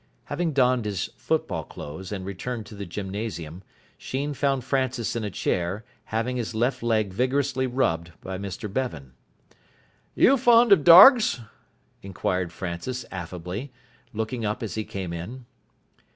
Having 0.23 0.53
donned 0.53 0.85
his 0.85 1.11
football 1.15 1.63
clothes 1.63 2.11
and 2.11 2.25
returned 2.25 2.65
to 2.65 2.73
the 2.73 2.87
gymnasium, 2.87 3.61
Sheen 3.99 4.33
found 4.33 4.63
Francis 4.63 5.15
in 5.15 5.23
a 5.23 5.29
chair, 5.29 5.85
having 6.05 6.37
his 6.37 6.55
left 6.55 6.81
leg 6.81 7.13
vigorously 7.13 7.67
rubbed 7.67 8.11
by 8.19 8.39
Mr 8.39 8.65
Bevan. 8.67 9.13
"You 10.15 10.37
fon' 10.37 10.71
of 10.71 10.83
dargs?" 10.83 11.41
inquired 12.01 12.51
Francis 12.51 13.05
affably, 13.11 13.71
looking 14.11 14.43
up 14.43 14.63
as 14.63 14.73
he 14.73 14.85
came 14.85 15.13
in. 15.13 15.45